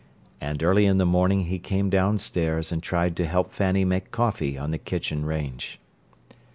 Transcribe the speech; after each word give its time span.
And 0.41 0.63
early 0.63 0.87
in 0.87 0.97
the 0.97 1.05
morning 1.05 1.45
he 1.45 1.59
came 1.59 1.91
downstairs 1.91 2.71
and 2.71 2.81
tried 2.81 3.15
to 3.17 3.27
help 3.27 3.51
Fanny 3.51 3.85
make 3.85 4.09
coffee 4.09 4.57
on 4.57 4.71
the 4.71 4.79
kitchen 4.79 5.25
range. 5.27 5.79